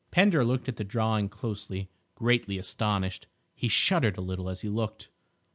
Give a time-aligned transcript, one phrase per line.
[0.09, 3.27] Pender looked at the drawing closely, greatly astonished.
[3.53, 5.09] He shuddered a little as he looked.